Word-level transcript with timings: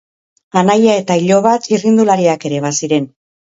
Anaia 0.61 0.95
eta 1.01 1.17
iloba 1.25 1.53
txirrindulariak 1.67 2.49
ere 2.53 2.65
baziren. 2.67 3.09